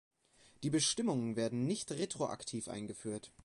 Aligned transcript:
Die 0.63 0.71
Bestimmungen 0.71 1.35
werden 1.35 1.67
nicht 1.67 1.91
retroaktiv 1.91 2.69
eingeführt. 2.69 3.31